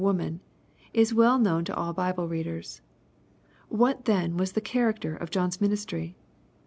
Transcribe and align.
in. 0.01 0.07
89 0.07 0.15
woman/' 0.31 0.39
is 0.95 1.13
well 1.13 1.37
known 1.37 1.63
to 1.63 1.75
all 1.75 1.93
Bible 1.93 2.27
readers. 2.27 2.81
What 3.69 4.05
then 4.05 4.35
was 4.35 4.53
the 4.53 4.59
character 4.67 5.15
of 5.15 5.29
John^s 5.29 5.61
ministry 5.61 6.15